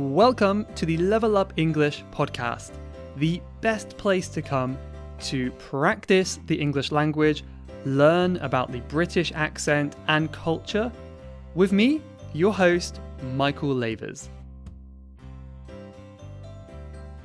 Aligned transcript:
Welcome 0.00 0.64
to 0.76 0.86
the 0.86 0.96
Level 0.96 1.36
Up 1.36 1.52
English 1.58 2.04
podcast, 2.10 2.70
the 3.16 3.42
best 3.60 3.98
place 3.98 4.30
to 4.30 4.40
come 4.40 4.78
to 5.24 5.50
practice 5.52 6.40
the 6.46 6.58
English 6.58 6.90
language, 6.90 7.44
learn 7.84 8.38
about 8.38 8.72
the 8.72 8.80
British 8.88 9.30
accent 9.32 9.96
and 10.08 10.32
culture, 10.32 10.90
with 11.54 11.72
me, 11.72 12.00
your 12.32 12.54
host, 12.54 12.98
Michael 13.34 13.74
Lavers. 13.74 14.30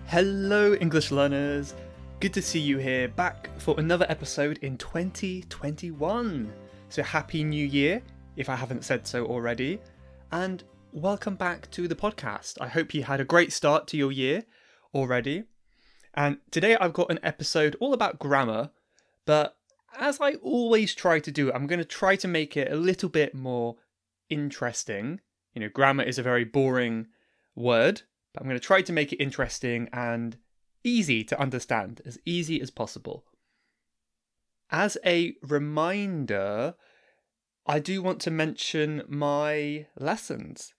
Hello, 0.08 0.74
English 0.74 1.12
learners. 1.12 1.76
Good 2.20 2.34
to 2.34 2.42
see 2.42 2.60
you 2.60 2.78
here 2.78 3.08
back 3.08 3.58
for 3.58 3.80
another 3.80 4.06
episode 4.10 4.58
in 4.58 4.78
2021. 4.78 6.52
So, 6.90 7.04
Happy 7.04 7.42
New 7.46 7.66
Year, 7.66 8.02
if 8.36 8.50
I 8.50 8.56
haven't 8.58 8.84
said 8.84 9.08
so 9.08 9.26
already. 9.28 9.80
And 10.34 10.62
welcome 10.96 11.36
back 11.36 11.70
to 11.70 11.90
the 11.90 11.96
podcast. 11.96 12.54
I 12.62 12.70
hope 12.70 12.94
you 12.94 13.04
had 13.04 13.20
a 13.20 13.26
great 13.26 13.52
start 13.52 13.86
to 13.88 13.98
your 13.98 14.14
year 14.14 14.46
already. 14.94 15.44
And 16.14 16.38
today 16.52 16.78
I've 16.78 16.94
got 16.94 17.12
an 17.12 17.20
episode 17.22 17.76
all 17.82 17.94
about 17.94 18.18
grammar, 18.18 18.70
but 19.26 19.58
as 20.00 20.22
I 20.22 20.36
always 20.36 20.96
try 20.96 21.20
to 21.20 21.32
do, 21.32 21.52
I'm 21.52 21.68
going 21.68 21.80
to 21.80 21.86
try 21.86 22.16
to 22.16 22.30
make 22.30 22.56
it 22.56 22.72
a 22.72 22.78
little 22.78 23.10
bit 23.10 23.36
more 23.36 23.76
interesting. 24.30 25.20
You 25.54 25.64
know, 25.64 25.70
grammar 25.70 26.06
is 26.06 26.18
a 26.18 26.24
very 26.24 26.46
boring 26.46 27.08
word, 27.56 28.04
but 28.34 28.42
I'm 28.42 28.48
going 28.48 28.58
to 28.58 28.66
try 28.66 28.82
to 28.82 28.94
make 28.94 29.12
it 29.12 29.22
interesting 29.22 29.90
and 29.92 30.38
easy 30.86 31.26
to 31.26 31.38
understand, 31.38 32.02
as 32.06 32.18
easy 32.26 32.62
as 32.62 32.72
possible. 32.72 33.26
As 34.72 34.98
a 35.06 35.36
reminder, 35.42 36.76
I 37.68 37.80
do 37.80 38.02
want 38.02 38.22
to 38.22 38.32
mention 38.32 39.04
my 39.10 39.88
lessons. 40.00 40.72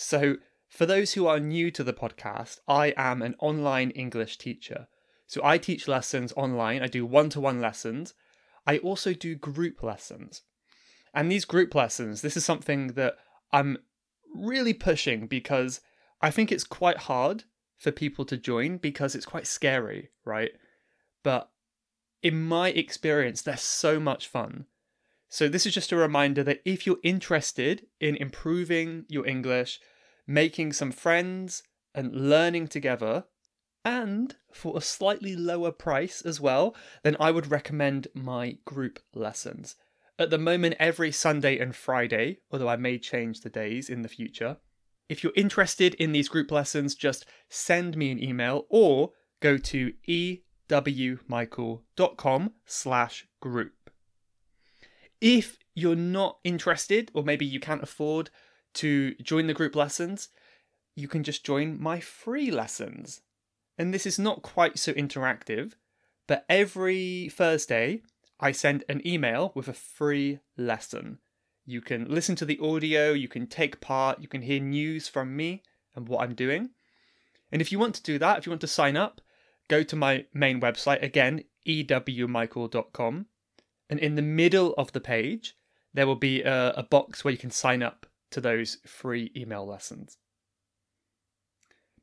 So, 0.00 0.36
for 0.68 0.86
those 0.86 1.14
who 1.14 1.26
are 1.26 1.40
new 1.40 1.72
to 1.72 1.82
the 1.82 1.92
podcast, 1.92 2.60
I 2.68 2.94
am 2.96 3.20
an 3.20 3.34
online 3.40 3.90
English 3.90 4.38
teacher. 4.38 4.86
So, 5.26 5.40
I 5.42 5.58
teach 5.58 5.88
lessons 5.88 6.32
online, 6.36 6.84
I 6.84 6.86
do 6.86 7.04
one 7.04 7.30
to 7.30 7.40
one 7.40 7.60
lessons. 7.60 8.14
I 8.64 8.78
also 8.78 9.12
do 9.12 9.34
group 9.34 9.82
lessons. 9.82 10.42
And 11.12 11.32
these 11.32 11.44
group 11.44 11.74
lessons, 11.74 12.22
this 12.22 12.36
is 12.36 12.44
something 12.44 12.92
that 12.92 13.16
I'm 13.52 13.78
really 14.32 14.72
pushing 14.72 15.26
because 15.26 15.80
I 16.22 16.30
think 16.30 16.52
it's 16.52 16.62
quite 16.62 16.98
hard 16.98 17.42
for 17.76 17.90
people 17.90 18.24
to 18.26 18.36
join 18.36 18.76
because 18.76 19.16
it's 19.16 19.26
quite 19.26 19.48
scary, 19.48 20.10
right? 20.24 20.52
But 21.24 21.50
in 22.22 22.40
my 22.40 22.68
experience, 22.68 23.42
they're 23.42 23.56
so 23.56 23.98
much 23.98 24.28
fun. 24.28 24.66
So, 25.28 25.48
this 25.48 25.66
is 25.66 25.74
just 25.74 25.92
a 25.92 25.96
reminder 25.96 26.42
that 26.44 26.62
if 26.64 26.86
you're 26.86 26.98
interested 27.02 27.86
in 28.00 28.16
improving 28.16 29.04
your 29.08 29.26
English, 29.26 29.80
making 30.26 30.72
some 30.72 30.90
friends, 30.90 31.62
and 31.94 32.30
learning 32.30 32.68
together, 32.68 33.24
and 33.84 34.36
for 34.52 34.76
a 34.76 34.80
slightly 34.80 35.36
lower 35.36 35.70
price 35.70 36.22
as 36.22 36.40
well, 36.40 36.74
then 37.02 37.16
I 37.20 37.30
would 37.30 37.50
recommend 37.50 38.08
my 38.14 38.58
group 38.64 39.00
lessons. 39.14 39.76
At 40.18 40.30
the 40.30 40.38
moment, 40.38 40.76
every 40.78 41.12
Sunday 41.12 41.58
and 41.58 41.76
Friday, 41.76 42.38
although 42.50 42.68
I 42.68 42.76
may 42.76 42.98
change 42.98 43.40
the 43.40 43.50
days 43.50 43.88
in 43.88 44.02
the 44.02 44.08
future. 44.08 44.56
If 45.08 45.22
you're 45.22 45.32
interested 45.36 45.94
in 45.94 46.12
these 46.12 46.28
group 46.28 46.50
lessons, 46.50 46.94
just 46.94 47.24
send 47.48 47.96
me 47.96 48.10
an 48.10 48.22
email 48.22 48.66
or 48.68 49.12
go 49.40 49.56
to 49.56 49.94
ewmichael.com 50.08 52.52
slash 52.66 53.26
group. 53.40 53.72
If 55.20 55.58
you're 55.74 55.96
not 55.96 56.38
interested, 56.44 57.10
or 57.14 57.22
maybe 57.22 57.46
you 57.46 57.60
can't 57.60 57.82
afford 57.82 58.30
to 58.74 59.14
join 59.16 59.46
the 59.46 59.54
group 59.54 59.74
lessons, 59.74 60.28
you 60.94 61.08
can 61.08 61.22
just 61.22 61.44
join 61.44 61.80
my 61.80 62.00
free 62.00 62.50
lessons. 62.50 63.22
And 63.76 63.94
this 63.94 64.06
is 64.06 64.18
not 64.18 64.42
quite 64.42 64.78
so 64.78 64.92
interactive, 64.92 65.74
but 66.26 66.44
every 66.48 67.28
Thursday 67.28 68.02
I 68.40 68.52
send 68.52 68.84
an 68.88 69.06
email 69.06 69.52
with 69.54 69.68
a 69.68 69.72
free 69.72 70.40
lesson. 70.56 71.18
You 71.64 71.80
can 71.80 72.08
listen 72.08 72.34
to 72.36 72.44
the 72.44 72.58
audio, 72.60 73.12
you 73.12 73.28
can 73.28 73.46
take 73.46 73.80
part, 73.80 74.20
you 74.20 74.28
can 74.28 74.42
hear 74.42 74.60
news 74.60 75.06
from 75.06 75.36
me 75.36 75.62
and 75.94 76.08
what 76.08 76.22
I'm 76.22 76.34
doing. 76.34 76.70
And 77.52 77.60
if 77.60 77.70
you 77.72 77.78
want 77.78 77.94
to 77.96 78.02
do 78.02 78.18
that, 78.18 78.38
if 78.38 78.46
you 78.46 78.50
want 78.50 78.60
to 78.62 78.66
sign 78.66 78.96
up, 78.96 79.20
go 79.68 79.82
to 79.82 79.96
my 79.96 80.26
main 80.32 80.60
website 80.60 81.02
again, 81.02 81.44
ewmichael.com 81.66 83.26
and 83.88 83.98
in 83.98 84.14
the 84.14 84.22
middle 84.22 84.74
of 84.76 84.92
the 84.92 85.00
page, 85.00 85.56
there 85.94 86.06
will 86.06 86.16
be 86.16 86.42
a, 86.42 86.72
a 86.72 86.82
box 86.82 87.24
where 87.24 87.32
you 87.32 87.38
can 87.38 87.50
sign 87.50 87.82
up 87.82 88.06
to 88.30 88.40
those 88.40 88.78
free 88.86 89.32
email 89.34 89.66
lessons. 89.66 90.18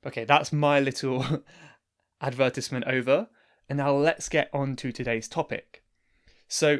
Okay, 0.06 0.25
that's 0.25 0.51
my 0.53 0.79
little 0.79 1.44
advertisement 2.22 2.85
over. 2.85 3.28
And 3.68 3.78
now 3.78 3.91
let's 3.91 4.29
get 4.29 4.50
on 4.53 4.75
to 4.78 4.91
today's 4.91 5.28
topic. 5.28 5.84
So, 6.47 6.79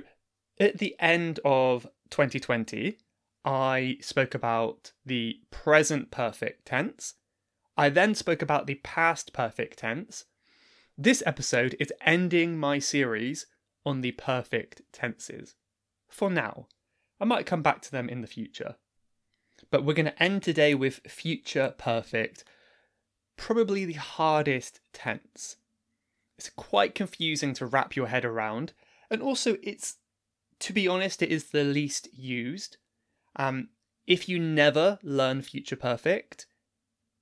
at 0.60 0.78
the 0.78 0.96
end 1.00 1.40
of 1.44 1.88
2020, 2.12 3.00
I 3.44 3.98
spoke 4.02 4.36
about 4.36 4.94
the 5.06 5.40
present 5.52 6.12
perfect 6.12 6.66
tense. 6.66 7.16
I 7.76 7.90
then 7.90 8.16
spoke 8.16 8.42
about 8.42 8.68
the 8.68 8.76
past 8.76 9.34
perfect 9.34 9.80
tense. 9.80 10.26
This 10.98 11.22
episode 11.26 11.76
is 11.80 11.92
ending 12.06 12.58
my 12.58 12.80
series 12.80 13.48
on 13.86 14.02
the 14.02 14.12
perfect 14.12 14.82
tenses. 14.92 15.56
For 16.08 16.30
now. 16.30 16.68
I 17.20 17.26
might 17.26 17.46
come 17.46 17.62
back 17.62 17.82
to 17.84 17.92
them 17.92 18.10
in 18.10 18.22
the 18.22 18.28
future. 18.28 18.76
But 19.72 19.86
we're 19.86 19.94
going 19.94 20.06
to 20.08 20.24
end 20.24 20.44
today 20.44 20.76
with 20.76 21.00
future 21.08 21.74
perfect, 21.78 22.44
probably 23.38 23.86
the 23.86 23.94
hardest 23.94 24.82
tense. 24.92 25.58
It's 26.38 26.50
quite 26.50 26.96
confusing 26.96 27.54
to 27.56 27.66
wrap 27.66 27.96
your 27.96 28.08
head 28.08 28.26
around, 28.26 28.74
and 29.10 29.22
also 29.22 29.58
it's, 29.64 29.96
to 30.60 30.74
be 30.74 30.88
honest, 30.88 31.22
it 31.22 31.32
is 31.32 31.46
the 31.46 31.64
least 31.64 32.10
used. 32.14 32.78
Um, 33.38 33.70
if 34.06 34.28
you 34.28 34.40
never 34.40 35.00
learn 35.02 35.42
future 35.42 35.78
perfect, 35.78 36.48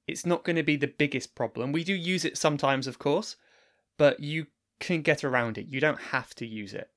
it's 0.08 0.26
not 0.26 0.44
going 0.44 0.56
to 0.56 0.64
be 0.64 0.76
the 0.76 0.88
biggest 0.88 1.36
problem. 1.36 1.72
We 1.72 1.84
do 1.84 1.94
use 1.94 2.26
it 2.26 2.38
sometimes, 2.38 2.88
of 2.88 3.00
course, 3.00 3.36
but 3.98 4.20
you 4.20 4.48
can 4.80 5.02
get 5.02 5.24
around 5.24 5.58
it. 5.58 5.68
You 5.68 5.80
don't 5.80 6.00
have 6.00 6.34
to 6.36 6.46
use 6.46 6.74
it. 6.74 6.90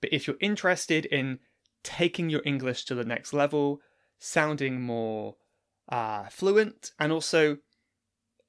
But 0.00 0.12
if 0.12 0.26
you're 0.26 0.36
interested 0.40 1.06
in 1.06 1.38
taking 1.82 2.30
your 2.30 2.42
English 2.44 2.84
to 2.86 2.94
the 2.94 3.04
next 3.04 3.32
level, 3.32 3.80
sounding 4.18 4.80
more 4.80 5.36
uh, 5.88 6.24
fluent, 6.30 6.92
and 6.98 7.12
also 7.12 7.58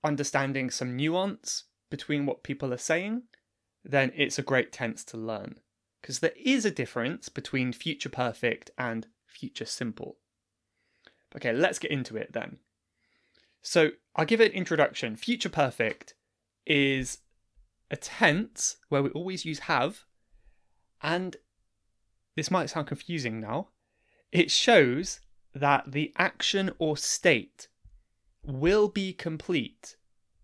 understanding 0.04 0.70
some 0.70 0.96
nuance 0.96 1.66
between 1.90 2.26
what 2.26 2.44
people 2.44 2.74
are 2.74 2.78
saying, 2.78 3.24
then 3.84 4.12
it's 4.16 4.40
a 4.40 4.44
great 4.44 4.72
tense 4.72 5.04
to 5.06 5.18
learn. 5.18 5.56
Because 6.02 6.20
there 6.20 6.34
is 6.44 6.66
a 6.66 6.72
difference 6.72 7.30
between 7.30 7.74
future 7.74 8.10
perfect 8.10 8.72
and 8.78 9.08
future 9.26 9.66
simple. 9.66 10.18
Okay, 11.36 11.52
let's 11.52 11.80
get 11.80 11.92
into 11.92 12.16
it 12.16 12.34
then. 12.34 12.58
So 13.62 13.92
I'll 14.16 14.26
give 14.26 14.40
an 14.40 14.52
introduction. 14.52 15.16
Future 15.16 15.50
perfect 15.50 16.14
is 16.66 17.20
a 17.92 17.96
tense 17.96 18.78
where 18.90 19.04
we 19.04 19.10
always 19.12 19.46
use 19.46 19.60
have, 19.60 20.06
and 21.02 21.38
this 22.36 22.52
might 22.52 22.70
sound 22.70 22.88
confusing 22.88 23.40
now, 23.40 23.70
it 24.32 24.52
shows 24.52 25.20
that 25.54 25.92
the 25.92 26.14
action 26.18 26.72
or 26.80 26.98
state 26.98 27.68
will 28.44 28.88
be 28.88 29.14
complete 29.14 29.96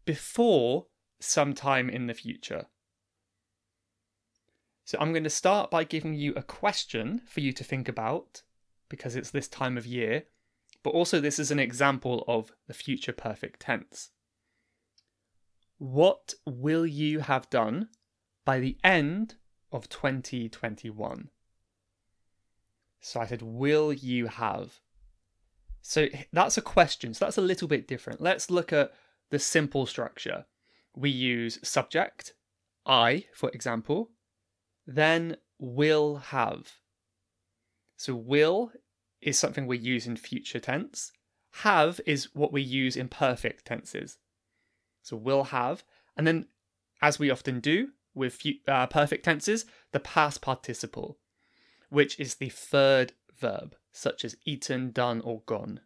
before 0.06 0.88
sometime 1.19 1.90
in 1.90 2.07
the 2.07 2.13
future. 2.13 2.66
So 4.85 4.97
I'm 5.00 5.12
going 5.12 5.23
to 5.23 5.29
start 5.29 5.72
by 5.72 5.84
giving 5.84 6.13
you 6.13 6.34
a 6.35 6.44
question 6.44 7.22
for 7.28 7.40
you 7.40 7.53
to 7.53 7.63
think 7.63 7.88
about 7.88 8.41
because 8.90 9.16
it's 9.16 9.32
this 9.32 9.47
time 9.47 9.78
of 9.78 9.85
year, 9.85 10.23
but 10.84 10.90
also 10.91 11.20
this 11.20 11.40
is 11.40 11.52
an 11.52 11.59
example 11.59 12.26
of 12.28 12.52
the 12.67 12.73
future 12.73 13.14
perfect 13.14 13.61
tense. 13.61 14.09
What 15.81 16.35
will 16.45 16.85
you 16.85 17.22
have 17.22 17.49
done 17.49 17.89
by 18.45 18.59
the 18.59 18.78
end 18.83 19.33
of 19.72 19.89
2021? 19.89 21.29
So 22.99 23.19
I 23.19 23.25
said, 23.25 23.41
Will 23.41 23.91
you 23.91 24.28
have? 24.28 24.79
So 25.81 26.05
that's 26.31 26.59
a 26.59 26.61
question. 26.61 27.16
So 27.16 27.25
that's 27.25 27.39
a 27.39 27.41
little 27.41 27.67
bit 27.67 27.87
different. 27.87 28.22
Let's 28.22 28.51
look 28.51 28.72
at 28.72 28.93
the 29.31 29.39
simple 29.39 29.87
structure. 29.87 30.45
We 30.95 31.09
use 31.09 31.57
subject, 31.63 32.35
I, 32.85 33.25
for 33.33 33.49
example, 33.49 34.11
then 34.85 35.37
will 35.57 36.17
have. 36.17 36.73
So 37.97 38.13
will 38.13 38.72
is 39.19 39.39
something 39.39 39.66
we 39.66 39.79
use 39.79 40.05
in 40.05 40.16
future 40.16 40.59
tense. 40.59 41.11
Have 41.63 41.99
is 42.05 42.35
what 42.35 42.53
we 42.53 42.61
use 42.61 42.95
in 42.95 43.07
perfect 43.07 43.66
tenses. 43.66 44.19
So 45.02 45.18
will 45.18 45.46
have. 45.46 45.84
And 46.16 46.28
then, 46.28 46.48
as 47.02 47.20
we 47.20 47.30
often 47.30 47.59
do 47.59 47.90
with 48.14 48.42
uh, 48.68 48.88
perfect 48.88 49.26
tenses, 49.26 49.66
the 49.92 50.00
past 50.00 50.42
participle, 50.42 51.18
which 51.90 52.20
is 52.20 52.36
the 52.36 52.50
third 52.50 53.14
verb, 53.38 53.76
such 53.92 54.24
as 54.24 54.38
eaten, 54.46 54.92
done, 54.92 55.22
or 55.22 55.42
gone. 55.46 55.82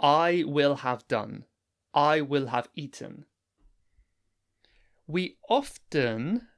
I 0.00 0.44
will 0.46 0.76
have 0.76 1.06
done. 1.08 1.44
I 1.92 2.20
will 2.20 2.48
have 2.48 2.68
eaten. 2.74 3.26
We 5.06 5.36
often 5.48 6.48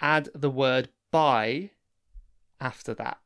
add 0.00 0.28
the 0.34 0.50
word 0.50 0.90
by 1.10 1.70
after 2.60 2.94
that. 2.94 3.18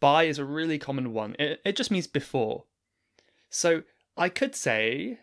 By 0.00 0.24
is 0.24 0.38
a 0.38 0.44
really 0.44 0.78
common 0.78 1.12
one. 1.12 1.36
It, 1.38 1.60
it 1.64 1.76
just 1.76 1.90
means 1.90 2.06
before. 2.06 2.64
So 3.50 3.82
I 4.16 4.28
could 4.28 4.54
say 4.54 5.18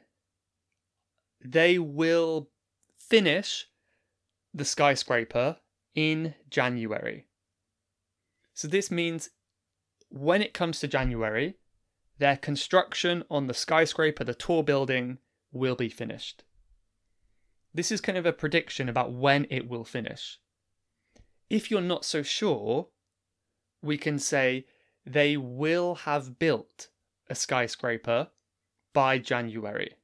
they 1.43 1.79
will 1.79 2.49
finish 2.97 3.67
the 4.53 4.65
skyscraper 4.65 5.57
in 5.95 6.35
January. 6.49 7.27
So 8.53 8.67
this 8.67 8.91
means 8.91 9.29
when 10.09 10.41
it 10.41 10.53
comes 10.53 10.79
to 10.79 10.87
January, 10.87 11.55
their 12.17 12.35
construction 12.35 13.23
on 13.29 13.47
the 13.47 13.53
skyscraper, 13.53 14.23
the 14.23 14.33
tall 14.33 14.63
building, 14.63 15.19
will 15.51 15.75
be 15.75 15.89
finished. 15.89 16.43
This 17.73 17.91
is 17.91 18.01
kind 18.01 18.17
of 18.17 18.25
a 18.25 18.33
prediction 18.33 18.89
about 18.89 19.13
when 19.13 19.45
it 19.49 19.69
will 19.69 19.85
finish. 19.85 20.39
If 21.49 21.71
you're 21.71 21.81
not 21.81 22.03
so 22.03 22.21
sure, 22.23 22.89
we 23.81 23.97
can 23.97 24.19
say 24.19 24.65
they 25.05 25.37
will 25.37 25.95
have 25.95 26.37
built 26.37 26.89
a 27.29 27.35
skyscraper 27.35 28.29
by 28.93 29.19
January. 29.19 29.95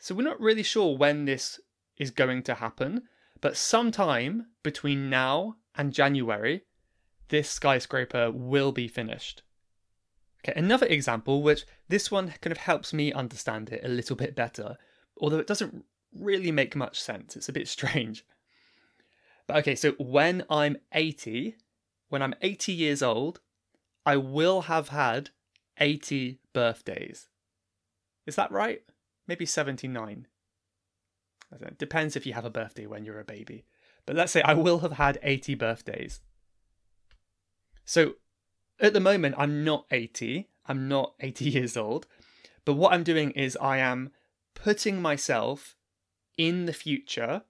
So 0.00 0.14
we're 0.14 0.22
not 0.22 0.40
really 0.40 0.62
sure 0.62 0.96
when 0.96 1.24
this 1.24 1.60
is 1.96 2.10
going 2.10 2.42
to 2.44 2.54
happen, 2.54 3.02
but 3.40 3.56
sometime 3.56 4.46
between 4.62 5.10
now 5.10 5.56
and 5.74 5.92
January, 5.92 6.62
this 7.28 7.50
skyscraper 7.50 8.30
will 8.30 8.72
be 8.72 8.88
finished. 8.88 9.42
Okay, 10.44 10.58
another 10.58 10.86
example, 10.86 11.42
which 11.42 11.64
this 11.88 12.10
one 12.10 12.32
kind 12.40 12.52
of 12.52 12.58
helps 12.58 12.92
me 12.92 13.12
understand 13.12 13.70
it 13.70 13.84
a 13.84 13.88
little 13.88 14.16
bit 14.16 14.34
better, 14.34 14.76
although 15.20 15.38
it 15.38 15.46
doesn't 15.46 15.84
really 16.14 16.52
make 16.52 16.76
much 16.76 17.00
sense. 17.00 17.36
It's 17.36 17.48
a 17.48 17.52
bit 17.52 17.68
strange. 17.76 18.24
But 19.46 19.58
okay, 19.58 19.74
so 19.74 19.92
when 19.92 20.44
I'm 20.48 20.76
80, 20.92 21.56
when 22.08 22.22
I'm 22.22 22.34
80 22.42 22.72
years 22.72 23.02
old, 23.02 23.40
I 24.06 24.16
will 24.16 24.62
have 24.62 24.88
had 24.88 25.30
80 25.78 26.38
birthdays. 26.52 27.28
Is 28.26 28.36
that 28.36 28.52
right? 28.52 28.82
Maybe 29.28 29.46
79. 29.46 30.26
It 31.52 31.78
depends 31.78 32.16
if 32.16 32.26
you 32.26 32.32
have 32.32 32.44
a 32.44 32.50
birthday 32.50 32.86
when 32.86 33.04
you're 33.04 33.20
a 33.20 33.24
baby. 33.24 33.64
But 34.06 34.16
let's 34.16 34.32
say 34.32 34.42
I 34.42 34.54
will 34.54 34.80
have 34.80 34.92
had 34.92 35.18
80 35.22 35.54
birthdays. 35.54 36.20
So 37.84 38.14
at 38.80 38.94
the 38.94 39.00
moment, 39.00 39.34
I'm 39.38 39.64
not 39.64 39.86
80. 39.90 40.48
I'm 40.66 40.88
not 40.88 41.14
80 41.20 41.50
years 41.50 41.76
old. 41.76 42.06
But 42.64 42.74
what 42.74 42.92
I'm 42.92 43.04
doing 43.04 43.30
is 43.32 43.56
I 43.60 43.78
am 43.78 44.10
putting 44.54 45.00
myself 45.00 45.76
in 46.36 46.66
the 46.66 46.72
future. 46.72 47.42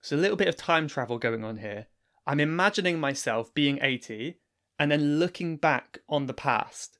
So 0.00 0.16
a 0.16 0.18
little 0.18 0.36
bit 0.36 0.48
of 0.48 0.56
time 0.56 0.88
travel 0.88 1.18
going 1.18 1.44
on 1.44 1.58
here. 1.58 1.86
I'm 2.26 2.40
imagining 2.40 3.00
myself 3.00 3.52
being 3.54 3.78
80 3.80 4.38
and 4.78 4.90
then 4.92 5.18
looking 5.18 5.56
back 5.56 6.00
on 6.08 6.26
the 6.26 6.34
past. 6.34 6.98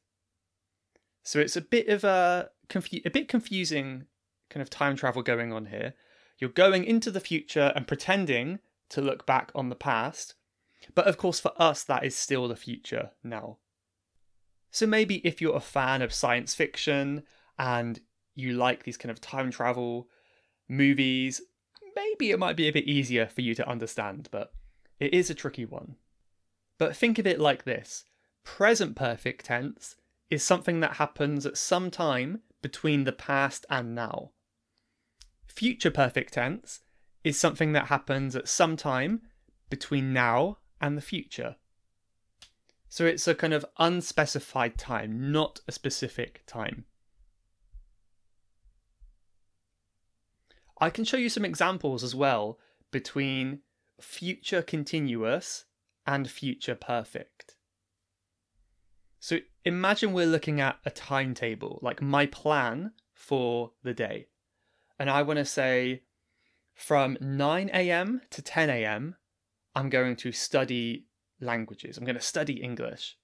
So 1.23 1.39
it's 1.39 1.57
a 1.57 1.61
bit 1.61 1.89
of 1.89 2.05
a 2.05 2.51
confu- 2.69 3.03
a 3.05 3.11
bit 3.11 3.29
confusing 3.29 4.07
kind 4.51 4.63
of 4.63 4.71
time 4.71 4.97
travel 4.97 5.23
going 5.23 5.53
on 5.53 5.67
here. 5.67 5.95
You're 6.39 6.51
going 6.51 6.85
into 6.85 7.11
the 7.11 7.21
future 7.21 7.73
and 7.75 7.87
pretending 7.87 8.61
to 8.91 9.01
look 9.01 9.27
back 9.27 9.51
on 9.55 9.69
the 9.69 9.75
past, 9.75 10.35
but 10.95 11.07
of 11.07 11.17
course 11.17 11.41
for 11.41 11.53
us 11.57 11.85
that 11.85 12.05
is 12.05 12.17
still 12.17 12.49
the 12.49 12.57
future 12.57 13.11
now. 13.23 13.59
So 14.71 14.87
maybe 14.87 15.17
if 15.27 15.41
you're 15.41 15.57
a 15.57 15.61
fan 15.61 16.03
of 16.03 16.13
science 16.13 16.55
fiction 16.55 17.25
and 17.59 18.01
you 18.35 18.53
like 18.53 18.85
these 18.85 18.97
kind 18.97 19.11
of 19.11 19.21
time 19.21 19.51
travel 19.51 20.09
movies, 20.69 21.41
maybe 21.97 22.31
it 22.31 22.39
might 22.39 22.57
be 22.57 22.69
a 22.69 22.73
bit 22.73 22.85
easier 22.85 23.27
for 23.27 23.41
you 23.41 23.55
to 23.55 23.69
understand, 23.69 24.29
but 24.31 24.53
it 25.01 25.13
is 25.13 25.31
a 25.31 25.35
tricky 25.35 25.65
one. 25.65 25.97
But 26.79 26.97
think 26.97 27.19
of 27.19 27.27
it 27.27 27.41
like 27.41 27.65
this 27.65 28.05
present 28.45 28.97
perfect 28.97 29.47
tense 29.47 29.97
is 30.31 30.43
something 30.43 30.81
that 30.81 30.97
happens 30.97 31.45
at 31.45 31.57
some 31.57 31.91
time 31.91 32.41
between 32.63 33.05
the 33.05 33.13
past 33.13 33.67
and 33.69 33.95
now. 33.95 34.31
Future 35.59 35.91
perfect 35.91 36.35
tense 36.35 36.83
is 37.25 37.37
something 37.37 37.73
that 37.73 37.89
happens 37.89 38.37
at 38.37 38.47
some 38.47 38.77
time 38.77 39.23
between 39.69 40.13
now 40.13 40.59
and 40.81 40.97
the 40.97 41.03
future. 41.03 41.57
So 42.89 43.05
it's 43.07 43.27
a 43.27 43.35
kind 43.35 43.53
of 43.53 43.67
unspecified 43.77 44.79
time, 44.79 45.33
not 45.33 45.59
a 45.67 45.73
specific 45.73 46.45
time. 46.47 46.85
I 50.81 50.91
can 50.91 51.05
show 51.05 51.17
you 51.17 51.29
some 51.29 51.45
examples 51.45 52.05
as 52.05 52.15
well 52.15 52.61
between 52.93 53.63
future 54.01 54.63
continuous 54.63 55.65
and 56.07 56.31
future 56.31 56.77
perfect. 56.77 57.57
So 59.19 59.39
imagine 59.65 60.13
we're 60.13 60.27
looking 60.27 60.61
at 60.61 60.79
a 60.87 60.93
timetable, 60.93 61.81
like 61.83 62.01
my 62.01 62.27
plan 62.27 62.93
for 63.13 63.73
the 63.83 63.93
day. 63.93 64.29
And 64.99 65.09
I 65.09 65.23
want 65.23 65.39
to 65.39 65.45
say 65.45 66.03
from 66.75 67.17
9 67.21 67.71
a.m. 67.73 68.21
to 68.31 68.43
10 68.43 68.71
a.m., 68.71 69.17
I'm 69.75 69.91
going 69.91 70.17
to 70.17 70.33
study 70.33 71.07
languages. 71.41 71.97
I'm 71.97 72.05
going 72.05 72.17
to 72.17 72.23
study 72.23 72.55
English. 72.55 73.17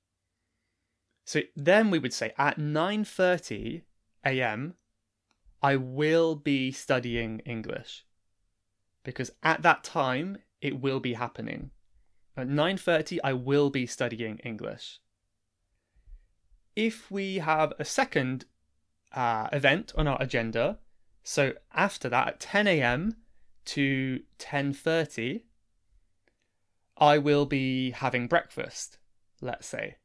So 1.24 1.40
then 1.56 1.90
we 1.90 1.98
would 1.98 2.12
say 2.12 2.32
at 2.38 2.58
9:30 2.58 3.82
a.m. 4.24 4.74
I 5.62 5.76
will 5.76 6.34
be 6.34 6.70
studying 6.70 7.40
English. 7.40 8.04
Because 9.02 9.30
at 9.42 9.62
that 9.62 9.82
time 9.82 10.38
it 10.60 10.80
will 10.80 11.00
be 11.00 11.14
happening. 11.14 11.70
At 12.36 12.48
9:30 12.48 13.18
I 13.24 13.32
will 13.32 13.70
be 13.70 13.86
studying 13.86 14.38
English. 14.38 15.00
If 16.76 17.10
we 17.10 17.38
have 17.38 17.72
a 17.78 17.84
second 17.84 18.44
uh, 19.12 19.48
event 19.52 19.92
on 19.96 20.08
our 20.08 20.20
agenda, 20.20 20.78
so 21.24 21.54
after 21.72 22.08
that 22.10 22.28
at 22.28 22.40
10 22.40 22.68
a.m. 22.68 23.16
to 23.64 24.20
10:30 24.38 25.42
I 26.96 27.18
will 27.18 27.46
be 27.46 27.90
having 27.90 28.28
breakfast, 28.28 28.98
let's 29.40 29.66
say. 29.66 29.96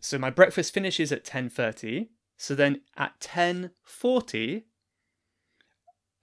So 0.00 0.18
my 0.18 0.30
breakfast 0.30 0.74
finishes 0.74 1.12
at 1.12 1.24
10:30. 1.24 2.08
So 2.36 2.54
then 2.54 2.80
at 2.96 3.20
10:40 3.20 4.64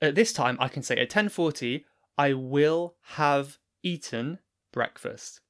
at 0.01 0.16
this 0.16 0.34
time 0.34 0.58
I 0.60 0.68
can 0.68 0.82
say 0.84 0.98
at 0.98 1.10
10:40 1.12 1.86
I 2.18 2.34
will 2.34 2.96
have 3.01 3.60
eaten 3.84 4.39
breakfast 4.72 5.42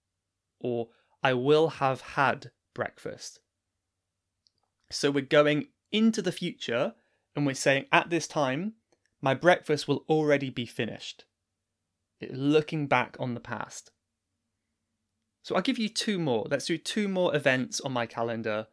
or 0.59 0.89
I 1.23 1.33
will 1.33 1.69
have 1.69 2.01
had 2.01 2.51
breakfast. 2.73 3.39
So 4.91 5.11
we're 5.11 5.21
going 5.21 5.69
into 5.91 6.21
the 6.21 6.31
future 6.31 6.93
and 7.39 7.45
we're 7.45 7.53
saying 7.53 7.85
at 7.93 8.09
this 8.09 8.27
time 8.27 8.73
my 9.21 9.33
breakfast 9.33 9.87
will 9.87 10.03
already 10.09 10.49
be 10.49 10.65
finished. 10.65 11.23
Looking 12.29 12.85
back 12.85 13.15
on 13.17 13.33
the 13.33 13.39
past. 13.39 13.91
So 15.41 15.55
I'll 15.55 15.61
give 15.61 15.79
you 15.79 15.87
two 15.87 16.19
more. 16.19 16.47
Let's 16.51 16.65
do 16.65 16.77
two 16.77 17.07
more 17.07 17.33
events 17.33 17.79
on 17.79 17.93
my 17.93 18.05
calendar. 18.05 18.67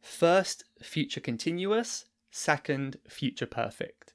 First, 0.00 0.64
future 0.82 1.20
continuous. 1.20 2.06
Second, 2.32 2.96
future 3.08 3.46
perfect. 3.46 4.14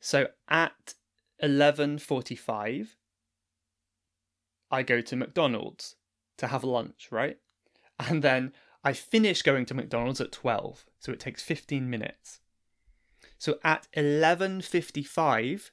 So 0.00 0.26
at 0.48 0.94
11:45 1.40 2.96
I 4.72 4.82
go 4.82 5.00
to 5.00 5.14
McDonald's 5.14 5.94
to 6.38 6.48
have 6.48 6.64
lunch, 6.64 7.10
right? 7.12 7.38
And 8.00 8.24
then 8.24 8.52
I 8.82 8.92
finish 8.92 9.42
going 9.42 9.66
to 9.66 9.74
McDonald's 9.74 10.20
at 10.20 10.32
12, 10.32 10.86
so 10.98 11.12
it 11.12 11.20
takes 11.20 11.42
15 11.42 11.88
minutes. 11.88 12.40
So 13.38 13.58
at 13.64 13.88
11:55 13.94 15.70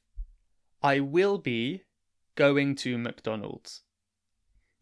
I 0.82 1.00
will 1.00 1.38
be 1.38 1.84
going 2.36 2.76
to 2.76 2.98
McDonald's 2.98 3.82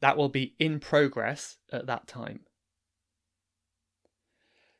that 0.05 0.17
will 0.17 0.29
be 0.29 0.55
in 0.59 0.79
progress 0.79 1.57
at 1.71 1.87
that 1.87 2.07
time. 2.07 2.41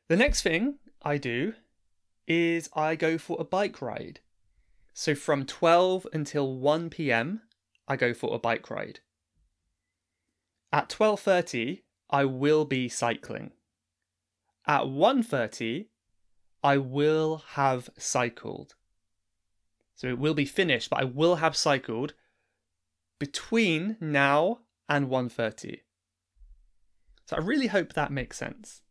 The 0.08 0.16
next 0.16 0.42
thing 0.42 0.78
I 1.02 1.18
do 1.18 1.54
is 2.28 2.68
I 2.74 2.94
go 2.94 3.18
for 3.18 3.36
a 3.40 3.44
bike 3.44 3.82
ride. 3.82 4.20
So 4.94 5.16
from 5.16 5.44
12 5.44 6.06
until 6.12 6.54
1 6.56 6.90
p.m. 6.90 7.42
I 7.88 7.96
go 7.96 8.14
for 8.14 8.34
a 8.34 8.38
bike 8.38 8.70
ride. 8.70 9.00
At 10.72 10.88
12:30 10.88 11.82
I 12.10 12.24
will 12.24 12.64
be 12.64 12.88
cycling. 12.88 13.52
At 14.66 14.82
1:30 14.84 15.88
I 16.62 16.78
will 16.78 17.42
have 17.54 17.90
cycled. 17.96 18.74
So 19.94 20.08
it 20.08 20.18
will 20.18 20.34
be 20.34 20.44
finished, 20.44 20.90
but 20.90 21.00
I 21.00 21.04
will 21.04 21.36
have 21.36 21.56
cycled 21.56 22.14
between 23.18 23.96
now 24.00 24.60
and 24.88 25.08
130. 25.08 25.82
So 27.24 27.36
I 27.36 27.40
really 27.40 27.68
hope 27.68 27.92
that 27.92 28.12
makes 28.12 28.36
sense. 28.36 28.82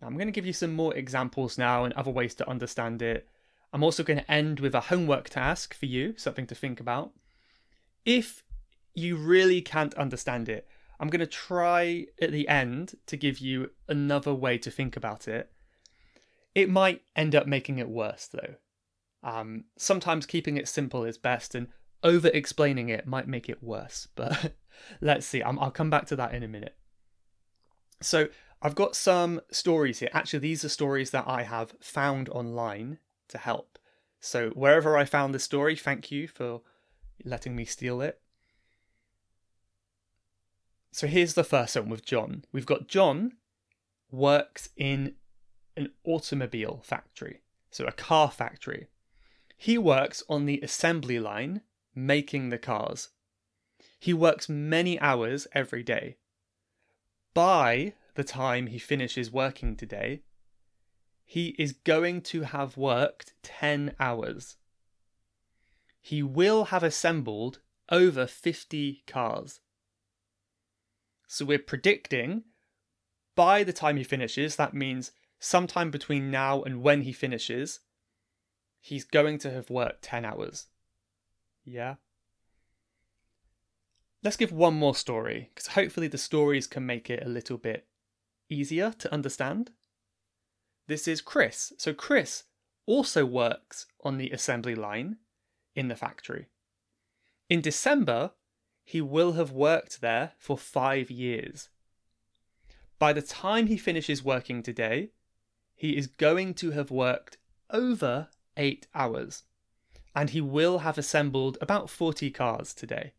Now, 0.00 0.06
I'm 0.06 0.14
going 0.14 0.28
to 0.28 0.32
give 0.32 0.46
you 0.46 0.52
some 0.52 0.74
more 0.74 0.94
examples 0.94 1.58
now 1.58 1.84
and 1.84 1.92
other 1.94 2.10
ways 2.10 2.34
to 2.36 2.48
understand 2.48 3.02
it. 3.02 3.28
I'm 3.72 3.82
also 3.82 4.02
going 4.02 4.20
to 4.20 4.30
end 4.30 4.60
with 4.60 4.74
a 4.74 4.82
homework 4.82 5.28
task 5.28 5.74
for 5.74 5.86
you, 5.86 6.16
something 6.16 6.46
to 6.46 6.54
think 6.54 6.78
about. 6.78 7.12
If 8.04 8.44
you 8.94 9.16
really 9.16 9.60
can't 9.60 9.94
understand 9.94 10.48
it, 10.48 10.68
I'm 11.00 11.08
going 11.08 11.20
to 11.20 11.26
try 11.26 12.06
at 12.20 12.32
the 12.32 12.48
end 12.48 12.94
to 13.06 13.16
give 13.16 13.38
you 13.38 13.70
another 13.88 14.34
way 14.34 14.58
to 14.58 14.70
think 14.70 14.96
about 14.96 15.28
it. 15.28 15.50
It 16.54 16.68
might 16.68 17.02
end 17.14 17.34
up 17.34 17.46
making 17.46 17.78
it 17.78 17.88
worse, 17.88 18.26
though. 18.26 18.54
Um, 19.22 19.64
sometimes 19.76 20.26
keeping 20.26 20.56
it 20.56 20.68
simple 20.68 21.04
is 21.04 21.18
best, 21.18 21.54
and 21.54 21.68
over 22.02 22.28
explaining 22.28 22.88
it 22.88 23.06
might 23.06 23.28
make 23.28 23.48
it 23.48 23.62
worse. 23.62 24.08
But 24.16 24.52
let's 25.00 25.26
see, 25.26 25.42
i 25.42 25.50
will 25.50 25.70
come 25.70 25.90
back 25.90 26.06
to 26.06 26.16
that 26.16 26.34
in 26.34 26.42
a 26.42 26.48
minute. 26.48 26.76
So, 28.00 28.28
I've 28.62 28.74
got 28.74 28.96
some 28.96 29.40
stories 29.50 30.00
here. 30.00 30.10
Actually, 30.12 30.40
these 30.40 30.64
are 30.64 30.68
stories 30.68 31.10
that 31.10 31.24
I 31.26 31.42
have 31.42 31.74
found 31.80 32.28
online 32.28 32.98
to 33.28 33.38
help. 33.38 33.78
So, 34.20 34.50
wherever 34.50 34.96
I 34.96 35.04
found 35.04 35.34
the 35.34 35.38
story, 35.38 35.76
thank 35.76 36.10
you 36.10 36.26
for 36.26 36.62
letting 37.24 37.54
me 37.54 37.64
steal 37.64 38.00
it. 38.00 38.20
So 40.98 41.06
here's 41.06 41.34
the 41.34 41.44
first 41.44 41.76
one 41.76 41.90
with 41.90 42.04
John. 42.04 42.44
We've 42.50 42.66
got 42.66 42.88
John 42.88 43.34
works 44.10 44.70
in 44.76 45.14
an 45.76 45.92
automobile 46.02 46.80
factory, 46.82 47.42
so 47.70 47.84
a 47.84 47.92
car 47.92 48.32
factory. 48.32 48.88
He 49.56 49.78
works 49.78 50.24
on 50.28 50.44
the 50.44 50.58
assembly 50.60 51.20
line 51.20 51.60
making 51.94 52.48
the 52.48 52.58
cars. 52.58 53.10
He 54.00 54.12
works 54.12 54.48
many 54.48 54.98
hours 54.98 55.46
every 55.52 55.84
day. 55.84 56.16
By 57.32 57.92
the 58.16 58.24
time 58.24 58.66
he 58.66 58.80
finishes 58.80 59.30
working 59.30 59.76
today, 59.76 60.22
he 61.24 61.54
is 61.60 61.74
going 61.74 62.22
to 62.22 62.42
have 62.42 62.76
worked 62.76 63.34
10 63.44 63.94
hours. 64.00 64.56
He 66.00 66.24
will 66.24 66.64
have 66.64 66.82
assembled 66.82 67.60
over 67.88 68.26
50 68.26 69.04
cars. 69.06 69.60
So 71.28 71.44
we're 71.44 71.58
predicting 71.58 72.42
by 73.36 73.62
the 73.62 73.72
time 73.72 73.96
he 73.98 74.02
finishes, 74.02 74.56
that 74.56 74.74
means 74.74 75.12
sometime 75.38 75.92
between 75.92 76.30
now 76.30 76.62
and 76.62 76.82
when 76.82 77.02
he 77.02 77.12
finishes, 77.12 77.80
he's 78.80 79.04
going 79.04 79.38
to 79.38 79.50
have 79.52 79.70
worked 79.70 80.02
10 80.02 80.24
hours. 80.24 80.66
Yeah? 81.64 81.96
Let's 84.24 84.36
give 84.36 84.50
one 84.50 84.74
more 84.74 84.96
story, 84.96 85.50
because 85.54 85.68
hopefully 85.68 86.08
the 86.08 86.18
stories 86.18 86.66
can 86.66 86.84
make 86.84 87.08
it 87.08 87.24
a 87.24 87.28
little 87.28 87.58
bit 87.58 87.86
easier 88.48 88.92
to 88.98 89.12
understand. 89.12 89.70
This 90.88 91.06
is 91.06 91.20
Chris. 91.20 91.72
So, 91.78 91.94
Chris 91.94 92.44
also 92.86 93.24
works 93.24 93.86
on 94.02 94.16
the 94.16 94.30
assembly 94.30 94.74
line 94.74 95.18
in 95.76 95.86
the 95.86 95.94
factory. 95.94 96.48
In 97.48 97.60
December, 97.60 98.32
he 98.88 99.02
will 99.02 99.32
have 99.32 99.50
worked 99.52 100.00
there 100.00 100.32
for 100.38 100.56
five 100.56 101.10
years. 101.10 101.68
By 102.98 103.12
the 103.12 103.20
time 103.20 103.66
he 103.66 103.76
finishes 103.76 104.24
working 104.24 104.62
today, 104.62 105.10
he 105.74 105.94
is 105.94 106.06
going 106.06 106.54
to 106.54 106.70
have 106.70 106.90
worked 106.90 107.36
over 107.68 108.28
eight 108.56 108.86
hours, 108.94 109.42
and 110.16 110.30
he 110.30 110.40
will 110.40 110.78
have 110.78 110.96
assembled 110.96 111.58
about 111.60 111.90
40 111.90 112.30
cars 112.30 112.72
today. 112.72 113.12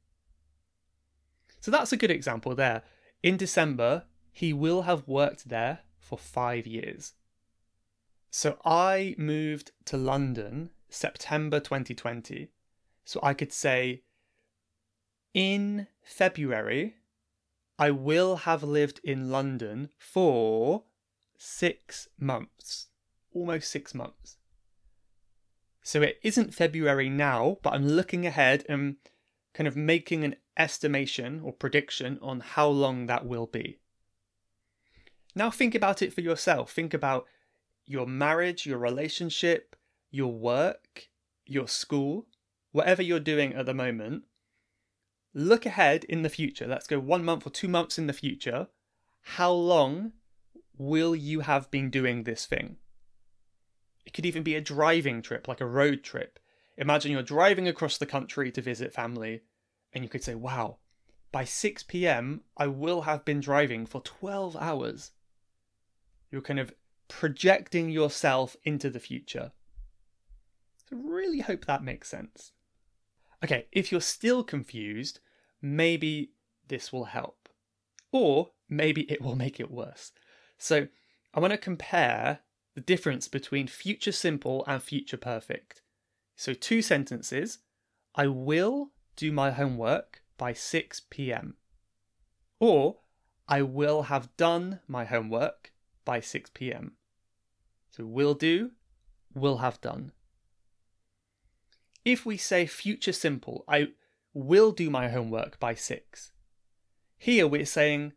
So 1.60 1.70
that's 1.70 1.94
a 1.94 1.98
good 1.98 2.10
example 2.10 2.56
there. 2.56 2.82
In 3.22 3.38
December, 3.38 4.06
he 4.32 4.54
will 4.54 4.82
have 4.82 5.08
worked 5.08 5.50
there 5.50 5.82
for 6.00 6.18
five 6.18 6.66
years. 6.66 7.14
So 8.32 8.58
I 8.66 9.14
moved 9.20 9.70
to 9.86 9.98
London 9.98 10.72
September 10.90 11.60
2020. 11.60 12.50
So 13.06 13.20
I 13.22 13.36
could 13.36 13.54
say 13.54 14.02
in 15.34 15.88
February, 16.04 16.96
I 17.78 17.92
will 17.92 18.38
have 18.38 18.64
lived 18.64 19.00
in 19.04 19.30
London 19.30 19.90
for 19.98 20.84
six 21.38 22.08
months, 22.20 22.88
almost 23.34 23.72
six 23.72 23.94
months. 23.94 24.38
So 25.82 26.02
it 26.02 26.20
isn't 26.22 26.54
February 26.54 27.10
now, 27.10 27.58
but 27.64 27.74
I'm 27.74 27.88
looking 27.88 28.26
ahead 28.26 28.66
and 28.68 28.98
kind 29.54 29.68
of 29.68 29.76
making 29.76 30.24
an 30.24 30.36
estimation 30.58 31.42
or 31.44 31.54
prediction 31.54 32.20
on 32.22 32.42
how 32.42 32.68
long 32.68 33.06
that 33.06 33.26
will 33.26 33.48
be. 33.48 33.80
Now 35.36 35.50
think 35.50 35.74
about 35.74 36.02
it 36.02 36.14
for 36.14 36.22
yourself. 36.22 36.72
Think 36.72 36.94
about 36.94 37.26
your 37.86 38.06
marriage, 38.06 38.66
your 38.66 38.78
relationship, 38.78 39.76
your 40.12 40.34
work, 40.34 41.08
your 41.46 41.68
school, 41.68 42.28
whatever 42.72 43.02
you're 43.02 43.20
doing 43.20 43.54
at 43.54 43.66
the 43.66 43.74
moment 43.74 44.24
look 45.40 45.66
ahead 45.66 46.04
in 46.04 46.22
the 46.22 46.30
future. 46.30 46.68
Let's 46.68 46.88
go 46.88 47.00
one 47.00 47.24
month 47.24 47.48
or 47.48 47.50
two 47.50 47.68
months 47.68 47.98
in 47.98 48.08
the 48.08 48.14
future. 48.14 48.68
How 49.22 49.52
long 49.52 50.14
will 50.78 51.16
you 51.16 51.42
have 51.42 51.72
been 51.72 51.90
doing 51.90 52.24
this 52.24 52.46
thing? 52.46 52.78
It 54.06 54.14
could 54.14 54.26
even 54.26 54.44
be 54.44 54.56
a 54.56 54.62
driving 54.62 55.22
trip, 55.22 55.48
like 55.48 55.62
a 55.62 55.66
road 55.66 56.04
trip. 56.04 56.40
Imagine 56.78 57.12
you're 57.12 57.22
driving 57.22 57.68
across 57.68 57.98
the 57.98 58.06
country 58.06 58.52
to 58.52 58.62
visit 58.62 58.94
family, 58.94 59.42
and 59.94 60.04
you 60.04 60.10
could 60.10 60.24
say, 60.24 60.36
wow, 60.36 60.78
by 61.32 61.44
6 61.44 61.84
pm, 61.84 62.42
I 62.58 62.68
will 62.68 63.02
have 63.02 63.26
been 63.26 63.40
driving 63.40 63.86
for 63.86 64.02
12 64.02 64.56
hours. 64.56 65.12
You're 66.32 66.42
kind 66.42 66.60
of 66.60 66.74
projecting 67.08 67.90
yourself 67.90 68.56
into 68.64 68.90
the 68.90 69.00
future. 69.00 69.52
So, 70.90 70.96
really 70.96 71.40
hope 71.40 71.66
that 71.66 71.84
makes 71.84 72.10
sense. 72.10 72.54
Okay, 73.44 73.68
if 73.72 73.92
you're 73.92 74.02
still 74.02 74.44
confused, 74.44 75.20
maybe 75.62 76.32
this 76.68 76.92
will 76.92 77.06
help. 77.06 77.50
Or 78.12 78.52
maybe 78.68 79.02
it 79.12 79.22
will 79.22 79.36
make 79.36 79.60
it 79.60 79.72
worse. 79.72 80.12
So 80.58 80.88
I 81.34 81.40
want 81.40 81.52
to 81.52 81.58
compare 81.58 82.40
the 82.76 82.82
difference 82.82 83.28
between 83.28 83.68
future 83.68 84.12
simple 84.12 84.64
and 84.68 84.82
future 84.82 85.18
perfect. 85.18 85.82
So, 86.36 86.54
two 86.54 86.82
sentences 86.82 87.60
I 88.16 88.28
will 88.28 88.92
do 89.18 89.32
my 89.32 89.52
homework 89.52 90.22
by 90.38 90.54
6 90.54 91.02
pm. 91.10 91.56
Or 92.60 93.00
I 93.48 93.62
will 93.62 94.04
have 94.04 94.36
done 94.38 94.80
my 94.88 95.04
homework 95.04 95.74
by 96.06 96.22
6 96.22 96.50
pm. 96.54 96.94
So, 97.90 98.06
will 98.06 98.36
do, 98.36 98.72
will 99.34 99.58
have 99.58 99.82
done 99.82 100.14
if 102.06 102.26
we 102.26 102.38
say 102.38 102.66
future 102.66 103.14
simple, 103.14 103.64
I 103.68 103.90
will 104.34 104.72
do 104.72 104.90
my 104.90 105.10
homework 105.10 105.60
by 105.60 105.74
6. 105.74 106.32
Here 107.18 107.48
we're 107.48 107.66
saying 107.66 108.14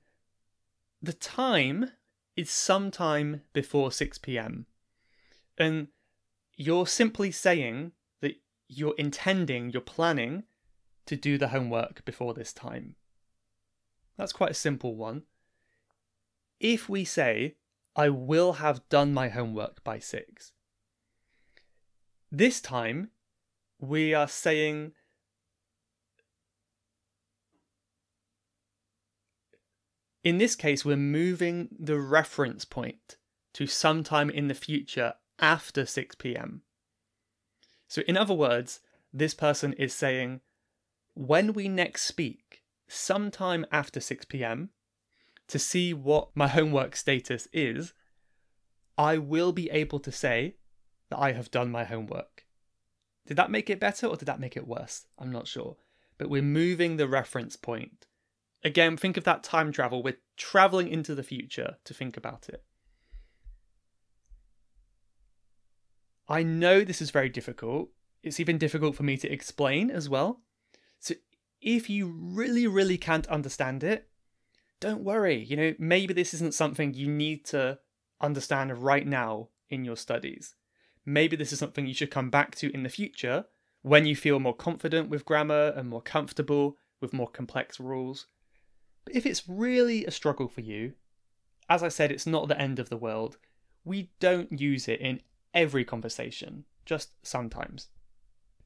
the 1.01 1.13
time 1.13 1.91
is 2.37 2.51
sometime 2.51 3.43
before 3.53 3.91
6 3.91 4.19
pm. 4.19 4.67
And 5.59 5.89
you're 6.57 6.87
simply 6.87 7.31
saying 7.31 7.93
that 8.21 8.35
you're 8.69 8.95
intending, 8.97 9.71
you're 9.71 9.83
planning 9.83 10.45
to 11.07 11.17
do 11.17 11.37
the 11.39 11.49
homework 11.49 12.05
before 12.05 12.35
this 12.35 12.53
time. 12.53 12.97
That's 14.17 14.33
quite 14.33 14.53
a 14.53 14.55
simple 14.55 14.95
one. 14.95 15.23
If 16.61 16.89
we 16.89 17.05
say, 17.05 17.57
I 17.97 18.09
will 18.09 18.55
have 18.55 18.89
done 18.89 19.13
my 19.13 19.29
homework 19.29 19.83
by 19.83 19.99
6, 19.99 20.53
this 22.31 22.61
time 22.61 23.11
we 23.79 24.15
are 24.15 24.29
saying 24.29 24.93
in 30.25 30.39
this 30.39 30.55
case, 30.55 30.85
we're 30.85 30.97
moving 30.97 31.69
the 31.79 31.99
reference 31.99 32.65
point 32.65 33.17
to 33.55 33.67
sometime 33.67 34.31
in 34.31 34.49
the 34.49 34.55
future 34.55 35.15
after 35.39 35.85
6 35.85 36.15
pm. 36.17 36.63
So, 37.89 38.03
in 38.07 38.17
other 38.17 38.35
words, 38.35 38.81
this 39.13 39.35
person 39.35 39.73
is 39.75 39.93
saying, 39.93 40.41
when 41.15 41.53
we 41.53 41.69
next 41.69 42.05
speak, 42.05 42.63
sometime 42.89 43.67
after 43.71 44.01
6 44.01 44.25
pm, 44.27 44.71
to 45.49 45.59
see 45.59 45.93
what 45.93 46.29
my 46.35 46.49
homework 46.49 46.97
status 46.97 47.49
is, 47.53 47.93
I 48.97 49.19
will 49.19 49.53
be 49.53 49.69
able 49.71 49.99
to 50.01 50.13
say 50.13 50.57
that 51.11 51.19
I 51.19 51.33
have 51.33 51.51
done 51.51 51.71
my 51.71 51.85
homework. 51.85 52.45
Did 53.27 53.37
that 53.37 53.51
make 53.51 53.69
it 53.69 53.81
better 53.81 54.07
or 54.07 54.17
did 54.17 54.27
that 54.27 54.41
make 54.41 54.57
it 54.57 54.67
worse? 54.67 55.07
I'm 55.19 55.33
not 55.33 55.47
sure. 55.47 55.77
But 56.17 56.31
we're 56.31 56.43
moving 56.43 56.97
the 56.97 57.09
reference 57.09 57.57
point. 57.57 58.07
Again, 58.65 58.97
think 58.97 59.17
of 59.17 59.25
that 59.25 59.43
time 59.43 59.73
travel. 59.73 60.03
We're 60.03 60.19
traveling 60.37 60.89
into 60.89 61.15
the 61.15 61.23
future 61.23 61.77
to 61.85 61.95
think 61.95 62.17
about 62.17 62.49
it. 62.49 62.65
I 66.29 66.43
know 66.43 66.83
this 66.83 67.03
is 67.03 67.11
very 67.11 67.29
difficult. 67.29 67.91
It's 68.23 68.39
even 68.39 68.59
difficult 68.59 68.95
for 68.95 69.03
me 69.03 69.17
to 69.17 69.31
explain 69.31 69.91
as 69.91 70.09
well. 70.09 70.43
So 71.01 71.15
if 71.61 71.91
you 71.91 72.07
really, 72.07 72.67
really 72.67 72.97
can't 72.97 73.27
understand 73.27 73.83
it, 73.83 74.09
don't 74.81 75.03
worry. 75.03 75.43
You 75.43 75.57
know, 75.57 75.75
maybe 75.79 76.15
this 76.15 76.33
isn't 76.35 76.55
something 76.55 76.95
you 76.95 77.09
need 77.09 77.45
to 77.47 77.79
understand 78.21 78.83
right 78.83 79.07
now 79.07 79.49
in 79.69 79.85
your 79.85 79.97
studies. 79.97 80.55
Maybe 81.05 81.37
this 81.37 81.53
is 81.53 81.59
something 81.59 81.87
you 81.87 81.95
should 81.95 82.11
come 82.11 82.31
back 82.31 82.55
to 82.57 82.73
in 82.73 82.85
the 82.85 82.89
future 82.89 83.47
when 83.83 84.07
you 84.07 84.15
feel 84.15 84.39
more 84.39 84.55
confident 84.55 85.09
with 85.09 85.25
grammar 85.25 85.73
and 85.77 85.89
more 85.89 86.03
comfortable 86.03 86.77
with 87.01 87.13
more 87.13 87.29
complex 87.29 87.81
rules. 87.81 88.27
But 89.05 89.17
if 89.17 89.27
it's 89.27 89.49
really 89.49 90.05
a 90.05 90.11
struggle 90.11 90.49
for 90.49 90.61
you, 90.61 90.95
as 91.69 91.83
I 91.83 91.89
said, 91.89 92.11
it's 92.11 92.27
not 92.27 92.49
the 92.49 92.61
end 92.61 92.79
of 92.79 92.89
the 92.89 92.97
world. 92.97 93.39
We 93.85 94.11
don't 94.21 94.61
use 94.61 94.89
it 94.89 95.01
in 95.01 95.21
every 95.55 95.85
conversation, 95.85 96.65
just 96.85 97.11
sometimes. 97.23 97.89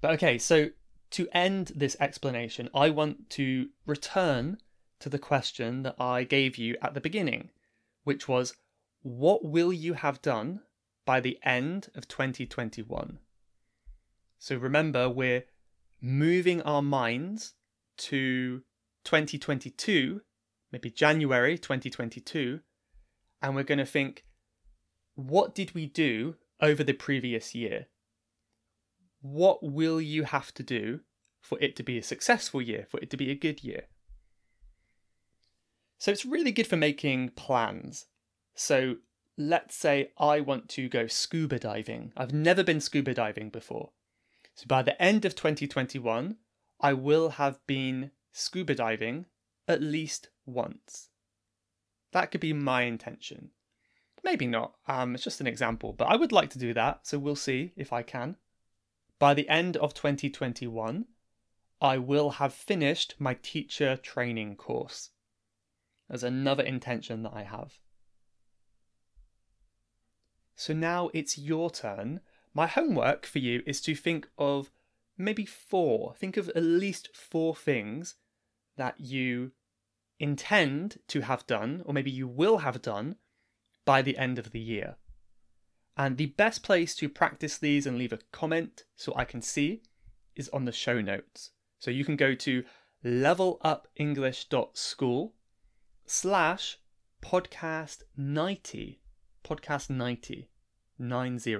But 0.00 0.12
okay, 0.12 0.38
so 0.38 0.70
to 1.10 1.28
end 1.32 1.72
this 1.74 1.96
explanation, 2.00 2.68
I 2.74 2.90
want 2.90 3.30
to 3.30 3.68
return 3.86 4.58
to 5.00 5.08
the 5.08 5.18
question 5.18 5.82
that 5.82 5.96
I 6.00 6.24
gave 6.24 6.56
you 6.56 6.76
at 6.82 6.94
the 6.94 7.00
beginning, 7.00 7.50
which 8.04 8.28
was 8.28 8.54
what 9.02 9.44
will 9.44 9.72
you 9.72 9.94
have 9.94 10.22
done 10.22 10.60
by 11.04 11.20
the 11.20 11.38
end 11.44 11.88
of 11.94 12.08
2021? 12.08 13.18
So 14.38 14.56
remember, 14.56 15.08
we're 15.08 15.44
moving 16.00 16.60
our 16.62 16.82
minds 16.82 17.54
to 17.98 18.62
2022, 19.04 20.20
maybe 20.76 20.90
January 20.90 21.56
2022, 21.56 22.60
and 23.40 23.54
we're 23.54 23.62
going 23.62 23.78
to 23.78 23.86
think, 23.86 24.26
what 25.14 25.54
did 25.54 25.74
we 25.74 25.86
do 25.86 26.34
over 26.60 26.84
the 26.84 26.92
previous 26.92 27.54
year? 27.54 27.86
What 29.22 29.62
will 29.62 30.02
you 30.02 30.24
have 30.24 30.52
to 30.52 30.62
do 30.62 31.00
for 31.40 31.58
it 31.62 31.76
to 31.76 31.82
be 31.82 31.96
a 31.96 32.02
successful 32.02 32.60
year, 32.60 32.86
for 32.90 33.00
it 33.00 33.08
to 33.08 33.16
be 33.16 33.30
a 33.30 33.34
good 33.34 33.64
year? 33.64 33.84
So 35.96 36.10
it's 36.10 36.26
really 36.26 36.52
good 36.52 36.66
for 36.66 36.76
making 36.76 37.30
plans. 37.30 38.04
So 38.54 38.96
let's 39.38 39.74
say 39.74 40.10
I 40.18 40.40
want 40.40 40.68
to 40.70 40.90
go 40.90 41.06
scuba 41.06 41.58
diving. 41.58 42.12
I've 42.18 42.34
never 42.34 42.62
been 42.62 42.82
scuba 42.82 43.14
diving 43.14 43.48
before. 43.48 43.92
So 44.54 44.66
by 44.68 44.82
the 44.82 45.00
end 45.00 45.24
of 45.24 45.34
2021, 45.34 46.36
I 46.82 46.92
will 46.92 47.30
have 47.30 47.66
been 47.66 48.10
scuba 48.30 48.74
diving 48.74 49.24
at 49.68 49.82
least 49.82 50.28
once. 50.44 51.08
That 52.12 52.30
could 52.30 52.40
be 52.40 52.52
my 52.52 52.82
intention. 52.82 53.50
Maybe 54.22 54.46
not. 54.46 54.74
Um, 54.88 55.14
it's 55.14 55.24
just 55.24 55.40
an 55.40 55.46
example, 55.46 55.92
but 55.92 56.08
I 56.08 56.16
would 56.16 56.32
like 56.32 56.50
to 56.50 56.58
do 56.58 56.74
that, 56.74 57.06
so 57.06 57.18
we'll 57.18 57.36
see 57.36 57.72
if 57.76 57.92
I 57.92 58.02
can. 58.02 58.36
By 59.18 59.34
the 59.34 59.48
end 59.48 59.76
of 59.76 59.94
2021, 59.94 61.06
I 61.80 61.98
will 61.98 62.30
have 62.30 62.54
finished 62.54 63.14
my 63.18 63.34
teacher 63.34 63.96
training 63.96 64.56
course. 64.56 65.10
There's 66.08 66.24
another 66.24 66.62
intention 66.62 67.22
that 67.22 67.34
I 67.34 67.42
have. 67.42 67.78
So 70.54 70.72
now 70.72 71.10
it's 71.12 71.36
your 71.36 71.70
turn. 71.70 72.20
My 72.54 72.66
homework 72.66 73.26
for 73.26 73.38
you 73.38 73.62
is 73.66 73.80
to 73.82 73.94
think 73.94 74.26
of 74.38 74.70
maybe 75.18 75.44
four, 75.44 76.14
think 76.14 76.36
of 76.36 76.48
at 76.50 76.62
least 76.62 77.14
four 77.14 77.54
things 77.54 78.14
that 78.76 78.98
you 78.98 79.52
intend 80.18 80.98
to 81.08 81.20
have 81.22 81.46
done, 81.46 81.82
or 81.84 81.92
maybe 81.92 82.10
you 82.10 82.26
will 82.26 82.56
have 82.58 82.80
done 82.82 83.16
by 83.84 84.02
the 84.02 84.16
end 84.16 84.38
of 84.38 84.52
the 84.52 84.60
year. 84.60 84.96
And 85.96 86.16
the 86.16 86.26
best 86.26 86.62
place 86.62 86.94
to 86.96 87.08
practice 87.08 87.56
these 87.56 87.86
and 87.86 87.96
leave 87.96 88.12
a 88.12 88.18
comment 88.32 88.84
so 88.96 89.14
I 89.16 89.24
can 89.24 89.40
see 89.40 89.80
is 90.34 90.50
on 90.50 90.66
the 90.66 90.72
show 90.72 91.00
notes. 91.00 91.52
So 91.78 91.90
you 91.90 92.04
can 92.04 92.16
go 92.16 92.34
to 92.34 92.64
levelupenglish.school 93.04 95.34
slash 96.04 96.78
podcast 97.22 98.02
90. 98.16 99.00
Podcast 99.44 99.90
90. 99.90 100.48
90. 100.98 101.54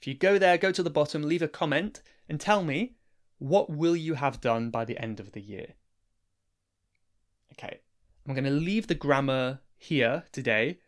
If 0.00 0.06
you 0.06 0.14
go 0.14 0.38
there, 0.38 0.56
go 0.58 0.70
to 0.72 0.82
the 0.82 0.90
bottom, 0.90 1.22
leave 1.22 1.42
a 1.42 1.48
comment, 1.48 2.02
and 2.28 2.40
tell 2.40 2.64
me 2.64 2.96
what 3.38 3.70
will 3.70 3.94
you 3.94 4.14
have 4.14 4.40
done 4.40 4.70
by 4.70 4.84
the 4.84 4.98
end 4.98 5.20
of 5.20 5.30
the 5.32 5.40
year. 5.40 5.74
Okay, 7.52 7.80
I'm 8.26 8.34
going 8.34 8.44
to 8.44 8.50
leave 8.50 8.86
the 8.86 8.94
grammar 8.94 9.60
here 9.76 10.24
today. 10.32 10.78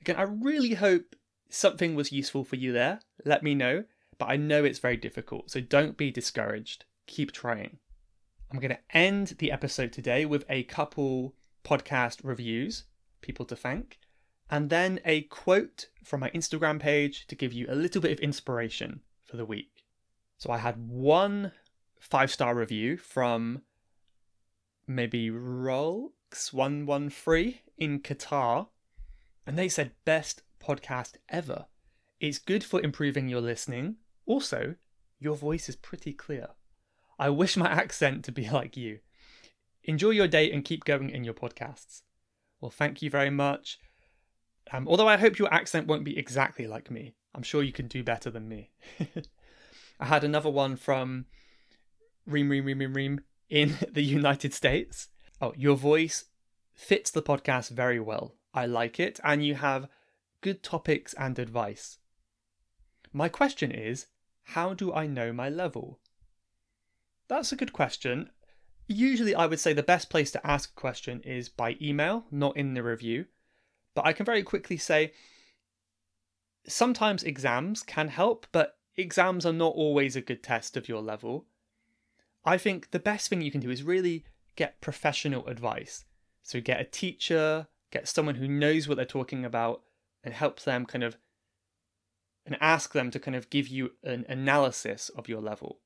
Again, 0.00 0.16
I 0.16 0.22
really 0.22 0.74
hope 0.74 1.16
something 1.48 1.94
was 1.94 2.12
useful 2.12 2.44
for 2.44 2.56
you 2.56 2.72
there. 2.72 3.00
Let 3.24 3.42
me 3.42 3.54
know, 3.54 3.84
but 4.18 4.26
I 4.26 4.36
know 4.36 4.64
it's 4.64 4.78
very 4.78 4.96
difficult, 4.96 5.50
so 5.50 5.60
don't 5.60 5.96
be 5.96 6.10
discouraged. 6.10 6.84
Keep 7.06 7.32
trying. 7.32 7.78
I'm 8.50 8.60
going 8.60 8.70
to 8.70 8.96
end 8.96 9.34
the 9.38 9.52
episode 9.52 9.92
today 9.92 10.24
with 10.24 10.44
a 10.48 10.62
couple 10.64 11.34
podcast 11.64 12.20
reviews, 12.22 12.84
people 13.20 13.44
to 13.46 13.56
thank, 13.56 13.98
and 14.48 14.70
then 14.70 15.00
a 15.04 15.22
quote 15.22 15.88
from 16.04 16.20
my 16.20 16.30
Instagram 16.30 16.78
page 16.78 17.26
to 17.26 17.34
give 17.34 17.52
you 17.52 17.66
a 17.68 17.74
little 17.74 18.00
bit 18.00 18.12
of 18.12 18.20
inspiration 18.20 19.00
for 19.24 19.36
the 19.36 19.44
week. 19.44 19.84
So 20.38 20.52
I 20.52 20.58
had 20.58 20.88
one 20.88 21.52
five 21.98 22.30
star 22.30 22.54
review 22.54 22.96
from 22.96 23.62
maybe 24.86 25.30
Rolks113 25.30 27.54
in 27.78 28.00
Qatar, 28.00 28.68
and 29.46 29.58
they 29.58 29.68
said, 29.68 29.92
Best 30.04 30.42
podcast 30.62 31.14
ever. 31.28 31.66
It's 32.20 32.38
good 32.38 32.64
for 32.64 32.80
improving 32.80 33.28
your 33.28 33.40
listening. 33.40 33.96
Also, 34.26 34.76
your 35.18 35.36
voice 35.36 35.68
is 35.68 35.76
pretty 35.76 36.12
clear. 36.12 36.48
I 37.18 37.30
wish 37.30 37.56
my 37.56 37.68
accent 37.70 38.24
to 38.24 38.32
be 38.32 38.50
like 38.50 38.76
you. 38.76 39.00
Enjoy 39.84 40.10
your 40.10 40.28
day 40.28 40.50
and 40.50 40.64
keep 40.64 40.84
going 40.84 41.10
in 41.10 41.24
your 41.24 41.34
podcasts. 41.34 42.02
Well, 42.60 42.70
thank 42.70 43.02
you 43.02 43.10
very 43.10 43.30
much. 43.30 43.78
Um, 44.72 44.88
although 44.88 45.08
I 45.08 45.16
hope 45.16 45.38
your 45.38 45.52
accent 45.52 45.86
won't 45.86 46.04
be 46.04 46.18
exactly 46.18 46.66
like 46.66 46.90
me. 46.90 47.14
I'm 47.34 47.42
sure 47.42 47.62
you 47.62 47.72
can 47.72 47.86
do 47.86 48.02
better 48.02 48.30
than 48.30 48.48
me. 48.48 48.70
I 50.00 50.06
had 50.06 50.24
another 50.24 50.50
one 50.50 50.76
from 50.76 51.26
Reem 52.26 52.48
Reem 52.48 52.64
Reem 52.64 52.78
Reem 52.78 52.94
Reem 52.94 53.20
in 53.48 53.76
the 53.92 54.02
United 54.02 54.52
States. 54.52 55.08
Oh, 55.40 55.52
your 55.56 55.76
voice 55.76 56.26
fits 56.74 57.10
the 57.10 57.22
podcast 57.22 57.70
very 57.70 58.00
well. 58.00 58.34
I 58.54 58.66
like 58.66 58.98
it, 58.98 59.20
and 59.22 59.44
you 59.44 59.54
have 59.56 59.88
good 60.40 60.62
topics 60.62 61.14
and 61.14 61.38
advice. 61.38 61.98
My 63.12 63.28
question 63.28 63.70
is 63.70 64.06
how 64.50 64.74
do 64.74 64.92
I 64.92 65.06
know 65.06 65.32
my 65.32 65.48
level? 65.48 65.98
That's 67.28 67.52
a 67.52 67.56
good 67.56 67.72
question. 67.72 68.30
Usually, 68.86 69.34
I 69.34 69.46
would 69.46 69.58
say 69.58 69.72
the 69.72 69.82
best 69.82 70.08
place 70.08 70.30
to 70.30 70.46
ask 70.46 70.70
a 70.70 70.80
question 70.80 71.20
is 71.22 71.48
by 71.48 71.76
email, 71.82 72.24
not 72.30 72.56
in 72.56 72.74
the 72.74 72.82
review. 72.82 73.26
But 73.94 74.06
I 74.06 74.12
can 74.12 74.24
very 74.24 74.42
quickly 74.42 74.76
say 74.76 75.12
sometimes 76.68 77.24
exams 77.24 77.82
can 77.82 78.08
help, 78.08 78.46
but 78.52 78.78
exams 78.96 79.44
are 79.44 79.52
not 79.52 79.74
always 79.74 80.14
a 80.14 80.20
good 80.20 80.42
test 80.42 80.76
of 80.76 80.88
your 80.88 81.00
level. 81.02 81.46
I 82.46 82.56
think 82.56 82.92
the 82.92 83.00
best 83.00 83.28
thing 83.28 83.42
you 83.42 83.50
can 83.50 83.60
do 83.60 83.70
is 83.70 83.82
really 83.82 84.24
get 84.54 84.80
professional 84.80 85.46
advice. 85.48 86.04
So 86.42 86.60
get 86.60 86.80
a 86.80 86.84
teacher, 86.84 87.66
get 87.90 88.08
someone 88.08 88.36
who 88.36 88.46
knows 88.46 88.86
what 88.86 88.96
they're 88.96 89.04
talking 89.04 89.44
about, 89.44 89.82
and 90.22 90.32
help 90.32 90.62
them 90.62 90.86
kind 90.86 91.04
of 91.04 91.16
and 92.46 92.56
ask 92.60 92.92
them 92.92 93.10
to 93.10 93.18
kind 93.18 93.36
of 93.36 93.50
give 93.50 93.66
you 93.66 93.90
an 94.04 94.24
analysis 94.28 95.08
of 95.10 95.28
your 95.28 95.40
level. 95.40 95.80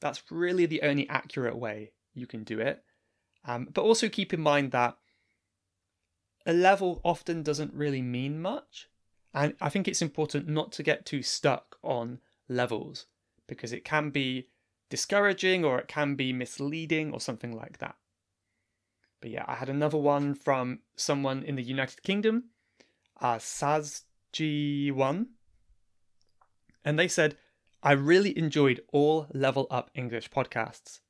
That's 0.00 0.22
really 0.30 0.64
the 0.64 0.80
only 0.80 1.06
accurate 1.10 1.56
way 1.56 1.92
you 2.14 2.26
can 2.26 2.44
do 2.44 2.58
it. 2.58 2.82
Um, 3.44 3.68
but 3.72 3.82
also 3.82 4.08
keep 4.08 4.32
in 4.32 4.40
mind 4.40 4.72
that 4.72 4.96
a 6.46 6.54
level 6.54 7.02
often 7.04 7.42
doesn't 7.42 7.74
really 7.74 8.00
mean 8.00 8.40
much. 8.40 8.88
And 9.34 9.54
I 9.60 9.68
think 9.68 9.86
it's 9.86 10.02
important 10.02 10.48
not 10.48 10.72
to 10.72 10.82
get 10.82 11.04
too 11.04 11.22
stuck 11.22 11.76
on 11.82 12.20
levels 12.48 13.06
because 13.46 13.72
it 13.72 13.84
can 13.84 14.10
be 14.10 14.48
discouraging 14.92 15.64
or 15.64 15.78
it 15.78 15.88
can 15.88 16.16
be 16.16 16.34
misleading 16.34 17.14
or 17.14 17.18
something 17.18 17.56
like 17.56 17.78
that. 17.78 17.96
But 19.22 19.30
yeah, 19.30 19.46
I 19.48 19.54
had 19.54 19.70
another 19.70 19.96
one 19.96 20.34
from 20.34 20.80
someone 20.96 21.42
in 21.44 21.56
the 21.56 21.62
United 21.62 22.02
Kingdom, 22.02 22.50
uh, 23.18 23.36
Sazg1, 23.36 25.26
and 26.84 26.98
they 26.98 27.08
said, 27.08 27.38
I 27.82 27.92
really 27.92 28.36
enjoyed 28.36 28.82
all 28.92 29.28
Level 29.32 29.66
Up 29.70 29.90
English 29.94 30.28
podcasts. 30.30 31.00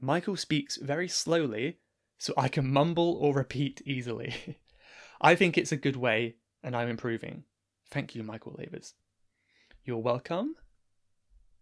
Michael 0.00 0.36
speaks 0.36 0.76
very 0.76 1.08
slowly, 1.08 1.78
so 2.18 2.32
I 2.36 2.46
can 2.46 2.72
mumble 2.72 3.18
or 3.20 3.34
repeat 3.34 3.82
easily. 3.84 4.56
I 5.20 5.34
think 5.34 5.58
it's 5.58 5.72
a 5.72 5.76
good 5.76 5.96
way, 5.96 6.36
and 6.62 6.76
I'm 6.76 6.88
improving. 6.88 7.42
Thank 7.90 8.14
you, 8.14 8.22
Michael 8.22 8.54
Lavers. 8.56 8.94
You're 9.84 9.98
welcome. 9.98 10.54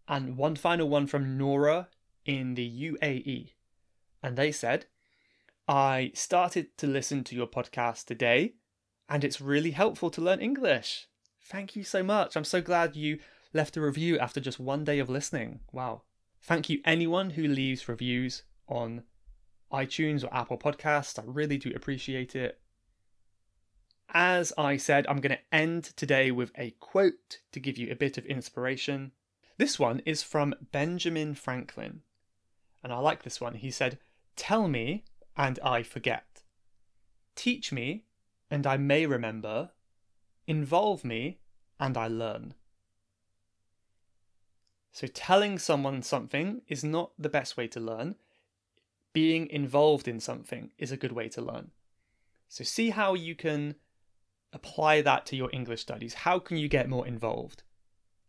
And 0.07 0.37
one 0.37 0.55
final 0.55 0.87
one 0.89 1.07
from 1.07 1.37
Nora 1.37 1.89
in 2.25 2.55
the 2.55 2.91
UAE. 2.91 3.51
And 4.23 4.37
they 4.37 4.51
said, 4.51 4.85
I 5.67 6.11
started 6.13 6.77
to 6.77 6.87
listen 6.87 7.23
to 7.25 7.35
your 7.35 7.47
podcast 7.47 8.05
today, 8.05 8.53
and 9.09 9.23
it's 9.23 9.41
really 9.41 9.71
helpful 9.71 10.09
to 10.11 10.21
learn 10.21 10.39
English. 10.39 11.07
Thank 11.43 11.75
you 11.75 11.83
so 11.83 12.03
much. 12.03 12.35
I'm 12.35 12.45
so 12.45 12.61
glad 12.61 12.95
you 12.95 13.19
left 13.53 13.75
a 13.77 13.81
review 13.81 14.17
after 14.19 14.39
just 14.39 14.59
one 14.59 14.83
day 14.83 14.99
of 14.99 15.09
listening. 15.09 15.59
Wow. 15.71 16.03
Thank 16.41 16.69
you, 16.69 16.79
anyone 16.85 17.31
who 17.31 17.47
leaves 17.47 17.89
reviews 17.89 18.43
on 18.67 19.03
iTunes 19.71 20.23
or 20.23 20.33
Apple 20.33 20.57
Podcasts. 20.57 21.19
I 21.19 21.23
really 21.25 21.57
do 21.57 21.71
appreciate 21.75 22.35
it. 22.35 22.59
as 24.13 24.53
I 24.57 24.77
said, 24.77 25.05
I'm 25.07 25.19
going 25.19 25.35
to 25.35 25.55
end 25.55 25.83
today 25.95 26.31
with 26.31 26.51
a 26.57 26.71
quote 26.79 27.39
to 27.51 27.59
give 27.59 27.77
you 27.77 27.91
a 27.91 27.95
bit 27.95 28.17
of 28.17 28.25
inspiration. 28.25 29.11
This 29.57 29.79
one 29.79 30.01
is 30.05 30.21
from 30.21 30.53
Benjamin 30.71 31.33
Franklin. 31.33 32.01
And 32.83 32.93
I 32.93 32.99
like 32.99 33.23
this 33.23 33.41
one. 33.41 33.55
He 33.55 33.71
said, 33.71 33.97
Tell 34.35 34.67
me, 34.67 35.03
and 35.35 35.59
I 35.63 35.81
forget. 35.81 36.43
Teach 37.35 37.71
me, 37.71 38.05
and 38.51 38.67
I 38.67 38.77
may 38.77 39.05
remember. 39.05 39.71
Involve 40.45 41.03
me, 41.03 41.39
and 41.79 41.97
I 41.97 42.07
learn. 42.07 42.53
So, 44.91 45.07
telling 45.07 45.59
someone 45.59 46.01
something 46.01 46.61
is 46.67 46.83
not 46.83 47.11
the 47.19 47.29
best 47.29 47.57
way 47.57 47.67
to 47.67 47.79
learn. 47.79 48.15
Being 49.13 49.47
involved 49.49 50.07
in 50.07 50.19
something 50.19 50.71
is 50.77 50.91
a 50.91 50.97
good 50.97 51.11
way 51.11 51.29
to 51.29 51.41
learn. 51.41 51.71
So, 52.47 52.63
see 52.63 52.91
how 52.91 53.15
you 53.15 53.35
can 53.35 53.75
apply 54.53 55.01
that 55.01 55.25
to 55.27 55.35
your 55.35 55.49
English 55.51 55.81
studies. 55.81 56.13
How 56.13 56.39
can 56.39 56.57
you 56.57 56.67
get 56.67 56.89
more 56.89 57.05
involved? 57.05 57.63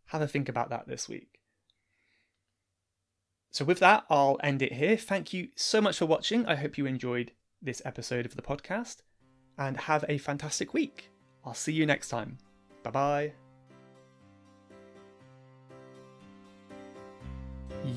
Have 0.09 0.21
a 0.21 0.27
think 0.27 0.49
about 0.49 0.69
that 0.69 0.87
this 0.87 1.07
week. 1.07 1.39
So, 3.51 3.63
with 3.65 3.79
that, 3.79 4.05
I'll 4.09 4.39
end 4.43 4.61
it 4.61 4.73
here. 4.73 4.97
Thank 4.97 5.33
you 5.33 5.49
so 5.55 5.81
much 5.81 5.97
for 5.97 6.05
watching. 6.05 6.45
I 6.45 6.55
hope 6.55 6.77
you 6.77 6.85
enjoyed 6.85 7.31
this 7.61 7.81
episode 7.85 8.25
of 8.25 8.35
the 8.35 8.41
podcast 8.41 8.97
and 9.57 9.77
have 9.77 10.05
a 10.07 10.17
fantastic 10.17 10.73
week. 10.73 11.11
I'll 11.45 11.53
see 11.53 11.73
you 11.73 11.85
next 11.85 12.09
time. 12.09 12.37
Bye 12.83 12.91
bye. 12.91 13.33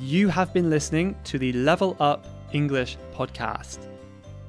You 0.01 0.29
have 0.29 0.53
been 0.53 0.69
listening 0.69 1.17
to 1.25 1.39
the 1.39 1.53
Level 1.55 1.97
Up 1.99 2.27
English 2.53 2.99
podcast. 3.15 3.89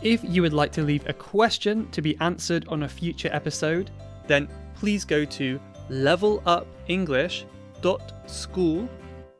If 0.02 0.22
you 0.24 0.42
would 0.42 0.54
like 0.54 0.74
to 0.74 0.84
leave 0.84 1.08
a 1.08 1.14
question 1.14 1.90
to 1.92 2.02
be 2.02 2.18
answered 2.20 2.68
on 2.68 2.84
a 2.84 2.90
future 2.90 3.30
episode, 3.32 3.90
then 4.28 4.50
please 4.76 5.06
go 5.06 5.24
to 5.24 5.60
levelupenglish.school 5.90 8.90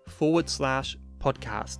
forward 0.08 0.50
slash 0.50 0.98
podcast. 1.20 1.80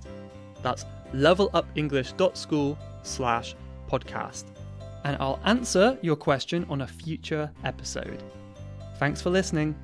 That's 0.62 0.84
levelupenglish.school 1.12 2.78
slash 3.02 3.56
podcast. 3.90 4.44
And 5.04 5.16
I'll 5.20 5.40
answer 5.44 5.98
your 6.00 6.16
question 6.16 6.64
on 6.68 6.80
a 6.80 6.86
future 6.86 7.50
episode. 7.64 8.22
Thanks 8.98 9.20
for 9.20 9.30
listening. 9.30 9.76